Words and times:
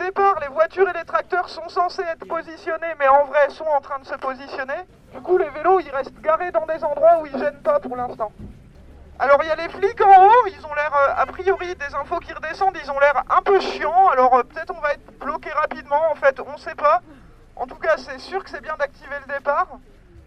départ, 0.00 0.40
les 0.40 0.48
voitures 0.48 0.88
et 0.88 0.98
les 0.98 1.04
tracteurs 1.04 1.48
sont 1.48 1.68
censés 1.68 2.02
être 2.02 2.26
positionnés, 2.26 2.94
mais 2.98 3.08
en 3.08 3.24
vrai 3.26 3.50
sont 3.50 3.66
en 3.66 3.80
train 3.80 3.98
de 3.98 4.06
se 4.06 4.14
positionner. 4.14 4.80
Du 5.14 5.20
coup, 5.20 5.38
les 5.38 5.48
vélos, 5.50 5.80
ils 5.80 5.90
restent 5.90 6.20
garés 6.20 6.50
dans 6.50 6.66
des 6.66 6.82
endroits 6.82 7.20
où 7.20 7.26
ils 7.26 7.38
gênent 7.38 7.62
pas 7.62 7.80
pour 7.80 7.96
l'instant. 7.96 8.32
Alors, 9.18 9.38
il 9.42 9.48
y 9.48 9.50
a 9.50 9.56
les 9.56 9.68
flics 9.68 10.00
en 10.00 10.26
haut, 10.26 10.46
ils 10.46 10.66
ont 10.66 10.74
l'air, 10.74 10.92
euh, 10.94 11.22
a 11.22 11.26
priori, 11.26 11.74
des 11.74 11.94
infos 11.94 12.18
qui 12.20 12.32
redescendent, 12.32 12.76
ils 12.82 12.90
ont 12.90 12.98
l'air 12.98 13.22
un 13.28 13.42
peu 13.42 13.60
chiants. 13.60 14.08
Alors, 14.08 14.34
euh, 14.34 14.42
peut-être 14.44 14.72
on 14.74 14.80
va 14.80 14.94
être 14.94 15.18
bloqué 15.18 15.50
rapidement, 15.50 16.10
en 16.10 16.14
fait, 16.14 16.40
on 16.40 16.56
sait 16.56 16.74
pas. 16.74 17.02
En 17.56 17.66
tout 17.66 17.76
cas, 17.76 17.96
c'est 17.98 18.18
sûr 18.18 18.42
que 18.42 18.48
c'est 18.48 18.62
bien 18.62 18.76
d'activer 18.78 19.16
le 19.26 19.34
départ. 19.34 19.66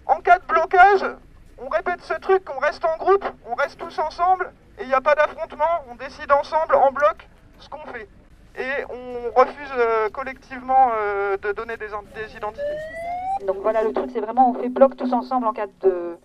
En 0.05 0.18
cas 0.18 0.38
de 0.38 0.46
blocage, 0.46 1.05
on 1.58 1.68
répète 1.70 2.02
ce 2.04 2.14
truc, 2.14 2.44
on 2.55 2.60
reste 2.60 2.86
en 2.86 2.98
groupe, 2.98 3.26
on 3.50 3.55
reste 3.55 3.80
tous 3.80 3.98
ensemble, 3.98 4.52
et 4.78 4.84
il 4.84 4.88
n'y 4.88 4.94
a 4.94 5.02
pas 5.02 5.16
d'affrontement, 5.16 5.86
on 5.90 5.96
décide 5.96 6.32
ensemble, 6.32 6.76
en 6.76 6.92
bloc, 6.92 7.28
ce 7.58 7.70
qu'on 7.70 7.92
fait. 7.92 8.08
Et 8.64 8.86
on 8.89 9.38
refuse 9.38 9.73
euh, 9.77 10.09
collectivement 10.09 10.91
euh, 10.95 11.35
de 11.35 11.52
donner 11.52 11.76
des, 11.76 11.88
identités. 12.34 12.77
Donc 13.45 13.58
voilà, 13.62 13.84
le 13.84 13.91
truc, 13.91 14.09
c'est 14.13 14.22
vraiment 14.22 14.52
on 14.52 14.53
fait 14.53 14.70
bloc 14.70 14.95
tous 14.95 15.12
ensemble 15.12 15.48
en 15.48 15.52
cas 15.52 15.67
de, 15.81 16.17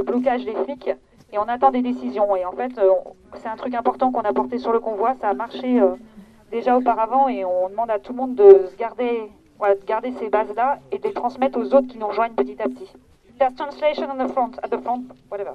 blocage 0.00 0.44
des 0.44 0.54
flics, 0.54 0.90
et 1.32 1.38
on 1.38 1.48
attend 1.48 1.72
des 1.72 1.82
décisions. 1.82 2.36
Et 2.36 2.44
en 2.44 2.52
fait, 2.52 2.78
euh, 2.78 2.92
c'est 3.38 3.48
un 3.48 3.56
truc 3.56 3.74
important 3.74 4.12
qu'on 4.12 4.20
a 4.20 4.32
porté 4.32 4.58
sur 4.58 4.72
le 4.72 4.78
convoi, 4.78 5.16
ça 5.20 5.30
a 5.30 5.34
marché 5.34 5.80
déjà 6.52 6.76
auparavant, 6.76 7.28
et 7.28 7.44
on 7.44 7.68
demande 7.68 7.90
à 7.90 7.98
tout 7.98 8.12
le 8.12 8.18
monde 8.18 8.36
de 8.36 8.70
garder 8.78 10.12
ces 10.20 10.28
bases-là 10.28 10.78
et 10.92 10.98
de 10.98 11.02
les 11.02 11.12
transmettre 11.12 11.58
aux 11.58 11.74
autres 11.74 11.88
qui 11.88 11.98
nous 11.98 12.06
rejoignent 12.06 12.34
petit 12.34 12.62
à 12.62 12.68
petit. 12.68 12.92
There's 13.40 13.54
translation 13.56 14.08
on 14.10 14.24
the 14.24 14.30
front, 14.30 14.52
at 14.62 14.68
the 14.68 14.80
front, 14.80 15.06
whatever. 15.28 15.54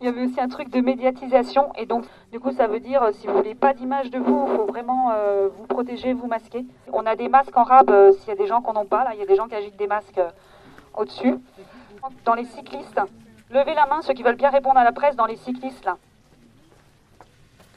Il 0.00 0.06
y 0.06 0.08
avait 0.08 0.26
aussi 0.26 0.38
un 0.38 0.48
truc 0.48 0.68
de 0.68 0.80
médiatisation 0.80 1.72
et 1.76 1.86
donc 1.86 2.04
du 2.30 2.38
coup 2.38 2.52
ça 2.52 2.66
veut 2.66 2.80
dire 2.80 3.02
euh, 3.02 3.12
si 3.12 3.26
vous 3.26 3.32
voulez 3.32 3.54
pas 3.54 3.72
d'image 3.72 4.10
de 4.10 4.18
vous, 4.18 4.46
il 4.46 4.56
faut 4.56 4.66
vraiment 4.66 5.10
euh, 5.12 5.48
vous 5.56 5.66
protéger, 5.66 6.12
vous 6.12 6.26
masquer. 6.26 6.66
On 6.92 7.06
a 7.06 7.16
des 7.16 7.28
masques 7.28 7.56
en 7.56 7.64
rab 7.64 7.88
euh, 7.88 8.12
s'il 8.12 8.28
y 8.28 8.32
a 8.32 8.36
des 8.36 8.46
gens 8.46 8.60
qui 8.60 8.70
n'en 8.70 8.82
ont 8.82 8.84
pas, 8.84 9.04
là 9.04 9.14
il 9.14 9.20
y 9.20 9.22
a 9.22 9.26
des 9.26 9.36
gens 9.36 9.48
qui 9.48 9.54
agitent 9.54 9.78
des 9.78 9.86
masques 9.86 10.20
au-dessus. 10.94 11.38
Dans 12.26 12.34
les 12.34 12.44
cyclistes, 12.44 13.00
levez 13.50 13.74
la 13.74 13.86
main 13.86 14.02
ceux 14.02 14.12
qui 14.12 14.22
veulent 14.22 14.36
bien 14.36 14.50
répondre 14.50 14.78
à 14.78 14.84
la 14.84 14.92
presse 14.92 15.16
dans 15.16 15.24
les 15.24 15.36
cyclistes 15.36 15.86
là. 15.86 15.96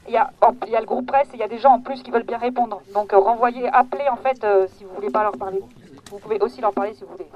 Il 0.06 0.12
y, 0.12 0.18
a, 0.18 0.30
il 0.66 0.72
y 0.72 0.76
a 0.76 0.80
le 0.80 0.86
groupe 0.86 1.06
presse 1.06 1.28
et 1.28 1.36
il 1.36 1.40
y 1.40 1.44
a 1.44 1.48
des 1.48 1.58
gens 1.58 1.72
en 1.72 1.80
plus 1.80 2.02
qui 2.02 2.10
veulent 2.10 2.24
bien 2.24 2.38
répondre. 2.38 2.82
Donc 2.92 3.12
renvoyez, 3.12 3.68
appelez 3.68 4.08
en 4.08 4.16
fait 4.16 4.44
si 4.76 4.84
vous 4.84 4.94
voulez 4.94 5.10
pas 5.10 5.22
leur 5.22 5.36
parler. 5.38 5.62
Vous 6.10 6.18
pouvez 6.18 6.38
aussi 6.40 6.60
leur 6.60 6.72
parler 6.72 6.94
si 6.94 7.04
vous 7.04 7.12
voulez. 7.12 7.30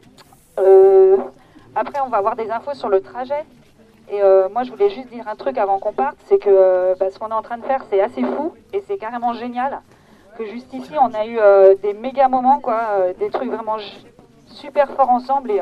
Après, 1.76 2.00
on 2.04 2.08
va 2.08 2.18
avoir 2.18 2.36
des 2.36 2.50
infos 2.50 2.74
sur 2.74 2.88
le 2.88 3.00
trajet. 3.00 3.44
Et 4.10 4.22
euh, 4.22 4.48
moi, 4.50 4.64
je 4.64 4.70
voulais 4.70 4.90
juste 4.90 5.08
dire 5.08 5.26
un 5.28 5.34
truc 5.34 5.56
avant 5.58 5.78
qu'on 5.78 5.92
parte, 5.92 6.16
c'est 6.26 6.38
que 6.38 6.50
euh, 6.50 6.94
bah, 6.98 7.10
ce 7.10 7.18
qu'on 7.18 7.28
est 7.28 7.32
en 7.32 7.42
train 7.42 7.58
de 7.58 7.64
faire, 7.64 7.84
c'est 7.90 8.00
assez 8.00 8.22
fou 8.22 8.52
et 8.72 8.82
c'est 8.86 8.98
carrément 8.98 9.32
génial. 9.32 9.80
Que 10.36 10.44
juste 10.44 10.72
ici, 10.74 10.92
on 11.00 11.14
a 11.14 11.26
eu 11.26 11.38
euh, 11.38 11.74
des 11.82 11.94
méga 11.94 12.28
moments, 12.28 12.60
quoi, 12.60 13.12
des 13.18 13.30
trucs 13.30 13.50
vraiment 13.50 13.76
super 14.46 14.90
forts 14.90 15.10
ensemble 15.10 15.50
et 15.50 15.60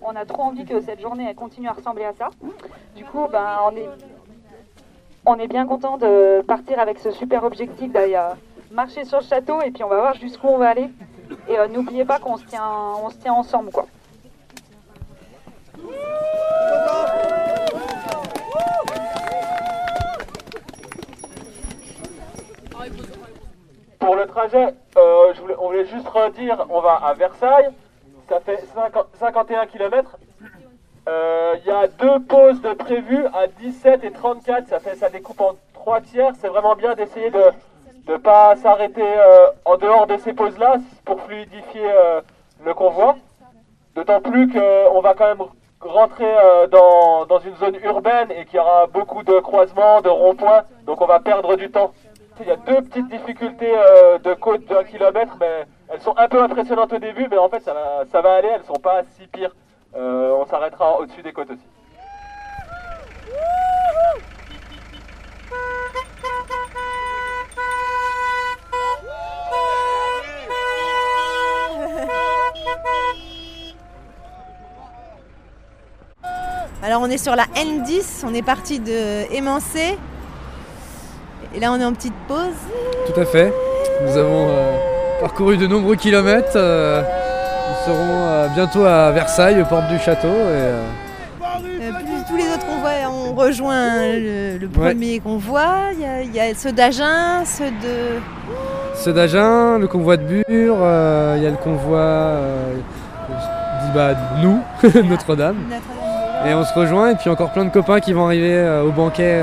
on 0.00 0.16
a 0.16 0.24
trop 0.24 0.42
envie 0.42 0.64
que 0.64 0.80
cette 0.80 1.00
journée 1.00 1.32
continue 1.34 1.68
à 1.68 1.72
ressembler 1.72 2.04
à 2.04 2.12
ça. 2.12 2.30
Du 2.96 3.04
coup, 3.04 3.26
ben, 3.30 3.58
on 3.66 3.76
est 3.76 3.88
on 5.24 5.36
est 5.36 5.46
bien 5.46 5.66
content 5.66 5.98
de 5.98 6.42
partir 6.42 6.80
avec 6.80 6.98
ce 6.98 7.12
super 7.12 7.44
objectif 7.44 7.92
d'aller 7.92 8.20
marcher 8.72 9.04
sur 9.04 9.18
le 9.18 9.24
château 9.24 9.60
et 9.62 9.70
puis 9.70 9.84
on 9.84 9.88
va 9.88 10.00
voir 10.00 10.14
jusqu'où 10.14 10.48
on 10.48 10.58
va 10.58 10.70
aller. 10.70 10.88
Et 11.48 11.56
n'oubliez 11.72 12.04
pas 12.04 12.18
qu'on 12.18 12.36
se 12.36 12.44
tient, 12.44 12.68
on 13.02 13.10
se 13.10 13.16
tient 13.16 13.32
ensemble, 13.32 13.70
quoi. 13.70 13.86
Pour 23.98 24.16
le 24.16 24.21
euh, 24.96 25.32
on 25.58 25.66
voulait 25.68 25.86
juste 25.86 26.08
redire, 26.08 26.66
on 26.70 26.80
va 26.80 26.94
à 26.94 27.14
Versailles, 27.14 27.70
ça 28.28 28.40
fait 28.40 28.62
50 28.74 29.06
51 29.18 29.66
km. 29.66 30.18
Il 31.06 31.66
y 31.66 31.70
a 31.70 31.86
deux 31.86 32.20
pauses 32.20 32.60
de 32.62 32.72
prévues 32.72 33.26
à 33.34 33.46
17 33.46 34.04
et 34.04 34.12
34, 34.12 34.68
ça, 34.68 34.78
fait, 34.80 34.94
ça 34.96 35.10
découpe 35.10 35.40
en 35.40 35.56
trois 35.74 36.00
tiers. 36.00 36.32
C'est 36.40 36.48
vraiment 36.48 36.76
bien 36.76 36.94
d'essayer 36.94 37.30
de 37.30 37.52
ne 38.08 38.16
pas 38.16 38.56
s'arrêter 38.56 39.02
euh, 39.02 39.46
en 39.64 39.76
dehors 39.76 40.06
de 40.06 40.16
ces 40.18 40.32
pauses-là 40.32 40.76
pour 41.04 41.20
fluidifier 41.22 41.90
euh, 41.90 42.20
le 42.64 42.74
convoi. 42.74 43.16
D'autant 43.94 44.20
plus 44.20 44.48
qu'on 44.48 45.00
va 45.00 45.14
quand 45.14 45.26
même 45.26 45.46
rentrer 45.80 46.24
euh, 46.24 46.66
dans, 46.68 47.26
dans 47.26 47.38
une 47.40 47.54
zone 47.56 47.76
urbaine 47.84 48.30
et 48.30 48.44
qu'il 48.46 48.56
y 48.56 48.58
aura 48.58 48.86
beaucoup 48.86 49.22
de 49.22 49.38
croisements, 49.40 50.00
de 50.00 50.08
ronds-points, 50.08 50.62
donc 50.86 51.00
on 51.00 51.06
va 51.06 51.20
perdre 51.20 51.56
du 51.56 51.70
temps. 51.70 51.92
Il 52.40 52.46
y 52.46 52.50
a 52.50 52.56
deux 52.56 52.82
petites 52.82 53.08
difficultés 53.08 53.72
euh, 53.72 54.18
de 54.18 54.34
côte 54.34 54.64
d'un 54.64 54.82
kilomètre, 54.84 55.36
mais 55.38 55.66
elles 55.88 56.00
sont 56.00 56.14
un 56.16 56.28
peu 56.28 56.42
impressionnantes 56.42 56.92
au 56.92 56.98
début, 56.98 57.28
mais 57.30 57.38
en 57.38 57.48
fait 57.48 57.60
ça 57.60 57.72
va, 57.72 58.04
ça 58.10 58.20
va 58.20 58.34
aller, 58.34 58.48
elles 58.48 58.64
sont 58.64 58.80
pas 58.80 59.02
si 59.16 59.26
pires. 59.28 59.54
Euh, 59.94 60.32
on 60.40 60.46
s'arrêtera 60.46 60.98
au-dessus 60.98 61.22
des 61.22 61.32
côtes 61.32 61.50
aussi. 61.50 61.60
Alors 76.82 77.00
on 77.02 77.06
est 77.10 77.18
sur 77.18 77.36
la 77.36 77.44
N10, 77.54 78.24
on 78.26 78.34
est 78.34 78.42
parti 78.42 78.80
de 78.80 79.32
Émancé. 79.32 79.96
Et 81.54 81.60
là 81.60 81.72
on 81.72 81.80
est 81.80 81.84
en 81.84 81.92
petite 81.92 82.14
pause. 82.28 82.54
Tout 83.06 83.20
à 83.20 83.24
fait. 83.24 83.52
Nous 84.06 84.16
avons 84.16 84.48
euh, 84.48 84.72
parcouru 85.20 85.56
de 85.56 85.66
nombreux 85.66 85.96
kilomètres. 85.96 86.52
euh, 86.56 87.00
nous 87.02 87.86
serons 87.86 88.08
euh, 88.10 88.48
bientôt 88.54 88.84
à 88.84 89.10
Versailles, 89.12 89.60
aux 89.60 89.64
portes 89.66 89.88
du 89.88 89.98
château. 89.98 90.28
Et, 90.28 90.72
plus 91.90 92.24
tous 92.28 92.36
les 92.36 92.44
autres 92.52 92.66
convois 92.66 92.90
ont 93.10 93.34
rejoint 93.34 94.12
le, 94.12 94.56
le 94.58 94.68
premier 94.68 95.20
convoi. 95.20 95.66
Il 95.94 96.00
y, 96.00 96.04
a, 96.04 96.22
il 96.22 96.34
y 96.34 96.40
a 96.40 96.54
ceux 96.54 96.72
d'Agen, 96.72 97.44
ceux 97.44 97.70
de. 97.70 98.20
ceux 98.94 99.12
d'Agen, 99.12 99.78
le 99.78 99.86
convoi 99.88 100.16
de 100.16 100.22
Bure, 100.22 100.44
il 100.48 101.42
y 101.42 101.46
a 101.46 101.50
le 101.50 101.56
convoi 101.62 102.36
bah, 103.94 104.12
nous, 104.40 104.60
Notre-Dame. 105.08 105.56
Et 106.46 106.54
on 106.54 106.64
se 106.64 106.72
rejoint 106.74 107.10
et 107.10 107.14
puis 107.16 107.28
encore 107.30 107.52
plein 107.52 107.64
de 107.64 107.70
copains 107.70 108.00
qui 108.00 108.12
vont 108.12 108.24
arriver 108.26 108.80
au 108.84 108.90
banquet 108.90 109.42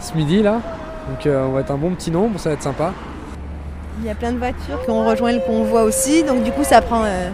ce 0.00 0.14
midi 0.16 0.42
là. 0.42 0.56
Donc 1.08 1.26
euh, 1.26 1.44
on 1.46 1.52
va 1.52 1.60
être 1.60 1.70
un 1.70 1.76
bon 1.76 1.94
petit 1.94 2.10
nombre, 2.10 2.38
ça 2.38 2.50
va 2.50 2.54
être 2.54 2.62
sympa. 2.62 2.92
Il 4.00 4.06
y 4.06 4.10
a 4.10 4.14
plein 4.14 4.32
de 4.32 4.38
voitures 4.38 4.82
qui 4.84 4.90
ont 4.90 5.04
rejoint 5.04 5.32
le 5.32 5.40
convoi 5.40 5.82
aussi. 5.82 6.22
Donc 6.22 6.42
du 6.42 6.52
coup 6.52 6.64
ça 6.64 6.80
prend 6.80 7.04
euh, 7.04 7.30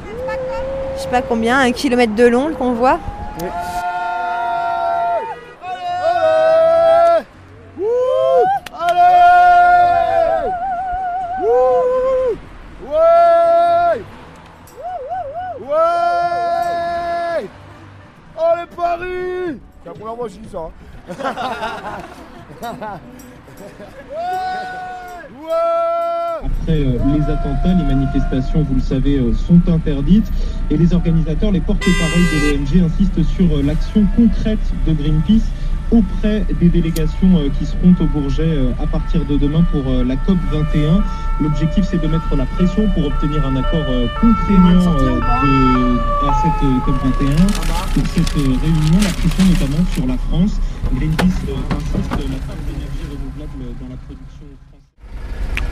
je 0.96 1.02
sais 1.02 1.08
pas 1.08 1.22
combien, 1.22 1.58
un 1.60 1.72
kilomètre 1.72 2.14
de 2.14 2.26
long 2.26 2.48
le 2.48 2.54
convoi. 2.54 2.98
Oh 18.38 18.52
les 18.56 18.66
paris 18.76 19.58
C'est 19.82 19.88
la 19.88 19.94
première 19.94 20.16
fois 20.16 20.26
que 20.26 20.32
je 20.32 20.38
dis 20.38 20.48
ça. 20.50 20.70
Après 26.44 26.80
euh, 26.80 26.98
les 27.14 27.22
attentats, 27.22 27.74
les 27.78 27.84
manifestations, 27.84 28.62
vous 28.62 28.74
le 28.74 28.80
savez, 28.80 29.18
euh, 29.18 29.32
sont 29.34 29.60
interdites 29.68 30.30
et 30.70 30.76
les 30.76 30.92
organisateurs, 30.94 31.52
les 31.52 31.60
porte-paroles 31.60 32.26
de 32.32 32.56
l'ONG 32.56 32.84
insistent 32.84 33.22
sur 33.22 33.46
euh, 33.56 33.62
l'action 33.62 34.04
concrète 34.16 34.58
de 34.86 34.92
Greenpeace 34.92 35.46
auprès 35.92 36.44
des 36.60 36.68
délégations 36.68 37.38
qui 37.56 37.64
seront 37.64 37.94
au 38.00 38.06
Bourget 38.06 38.58
à 38.82 38.88
partir 38.88 39.24
de 39.24 39.36
demain 39.36 39.64
pour 39.70 39.84
la 40.04 40.16
COP 40.16 40.36
21. 40.50 41.00
L'objectif, 41.40 41.84
c'est 41.88 42.02
de 42.02 42.08
mettre 42.08 42.34
la 42.36 42.44
pression 42.44 42.88
pour 42.92 43.06
obtenir 43.06 43.46
un 43.46 43.54
accord 43.54 43.86
contraignant 44.20 44.80
à 44.80 46.42
cette 46.42 46.84
COP 46.84 46.96
21. 47.20 47.36
Pour 47.94 48.06
cette 48.16 48.34
réunion, 48.34 48.98
la 49.00 49.10
pression 49.10 49.44
notamment 49.44 49.86
sur 49.94 50.06
la 50.08 50.18
France. 50.28 50.58
Greenpeace 50.92 51.24
insiste 51.24 52.10
la 52.32 52.38
part 52.38 52.56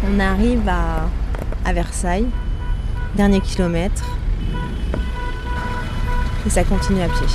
On 0.07 0.21
arrive 0.21 0.69
à, 0.69 1.73
Versailles, 1.73 2.27
dernier 3.15 3.41
kilomètre. 3.41 4.05
Et 6.47 6.51
ça 6.51 6.63
continue 6.63 7.01
à 7.03 7.09
pied. 7.09 7.27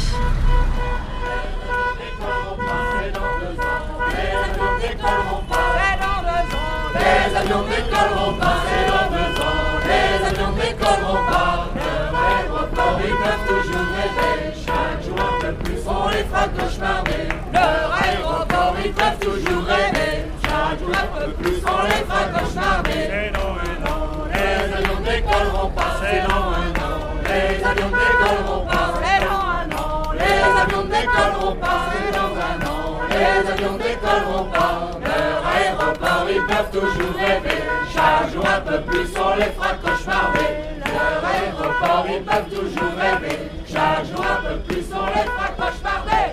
avions 27.69 27.89
décolleront 27.89 28.65
pas. 28.65 28.93
Dans 29.29 29.45
un 29.57 29.67
an. 29.77 30.11
Les 30.13 30.41
avions 30.61 30.85
décolleront 30.85 31.55
pas. 31.55 31.81
C'est 31.91 32.11
dans 32.17 32.33
un 32.49 32.57
an. 32.67 32.81
Les 33.09 33.51
avions 33.51 33.77
décolleront 33.77 34.45
pas. 34.45 34.91
Leur 35.05 35.39
aéroport, 35.55 36.27
ils 36.29 36.45
peuvent 36.47 36.71
toujours 36.71 37.15
rêver. 37.15 37.61
Chaque 37.93 38.33
jour 38.33 38.45
un 38.45 38.61
peu 38.61 38.81
plus, 38.81 39.09
on 39.17 39.35
les 39.35 39.51
fera 39.57 39.73
cauchemarder. 39.83 40.49
Leur 40.85 41.21
aéroport, 41.33 42.05
ils 42.09 42.23
peuvent 42.23 42.49
toujours 42.49 42.95
rêver. 42.97 43.37
Chaque 43.67 44.05
jour 44.05 44.25
un 44.25 44.41
peu 44.47 44.55
plus, 44.67 44.85
on 44.93 45.05
les 45.07 45.25
fera 45.29 45.47
cauchemarder. 45.57 46.25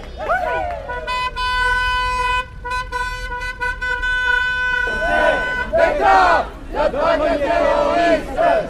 Déclare 5.76 6.46
terroriste 7.38 8.65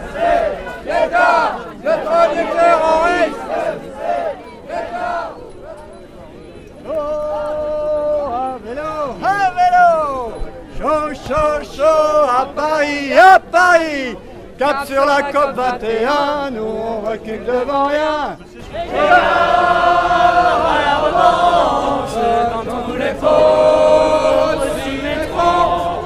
Paris, 13.57 14.15
à 14.15 14.59
Cap 14.59 14.85
sur 14.85 15.03
la 15.03 15.23
COP 15.31 15.55
21, 15.55 16.51
nous 16.51 16.61
on 16.61 17.01
recule 17.09 17.43
devant 17.43 17.85
rien. 17.85 18.37
Quand 22.53 22.83
tous 22.85 22.97
les 22.97 23.13
pauvres 23.13 24.65
s'y 24.83 24.95
mettront, 25.01 26.01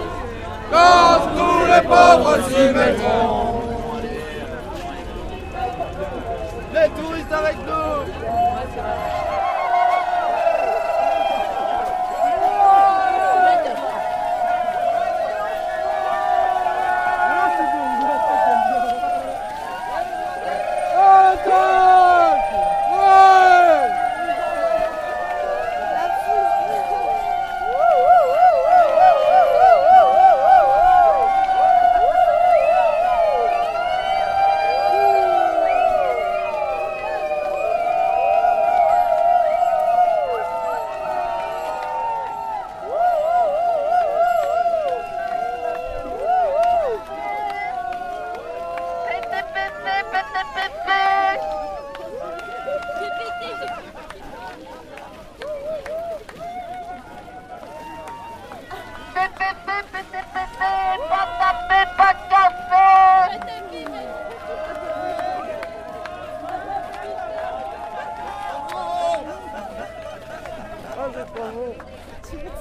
quand 0.71 1.19
tous 1.37 1.65
les 1.73 1.81
pauvres 1.81 2.37
s'y 2.47 2.65
mettront. 2.73 3.61
Les 6.73 6.89
touristes 6.89 7.33
avec 7.33 7.57
nous 7.67 9.20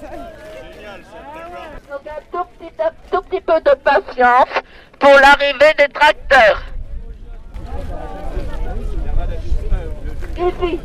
Donc 0.00 0.08
un 2.06 2.20
tout 2.32 2.46
petit, 2.58 2.72
un 2.80 2.90
tout 3.10 3.20
petit 3.22 3.40
peu 3.42 3.60
de 3.60 3.74
patience 3.84 4.48
pour 4.98 5.10
l'arrivée 5.10 5.74
des 5.76 5.88
tracteurs. 5.88 6.62
Ici. 10.36 10.80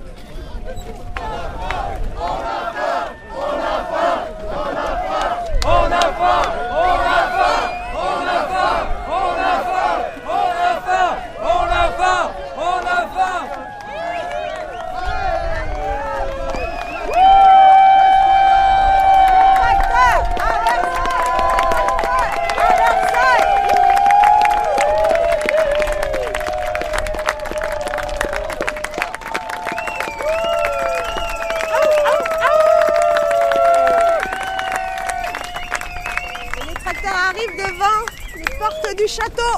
On 2.17 2.27
a 2.27 2.29
faim, 2.73 3.05
on 3.31 3.61
a 3.61 3.77
faim, 3.91 4.17
on 4.45 4.75
a 7.45 7.45
faim, 8.25 8.81
on 9.07 9.11
a 9.15 9.55
faim, 9.55 9.95
on 10.27 10.59
a 10.59 10.71
faim, 10.85 11.11
on 11.41 11.69
a 11.69 11.83
faim, 11.97 12.25
on 12.57 12.85
a 12.85 13.07
faim. 13.07 13.43
Les 36.67 36.73
tracteurs 36.73 37.13
arrivent 37.29 37.57
devant 37.57 38.01
les 38.35 38.43
portes 38.57 38.94
château. 39.07 39.54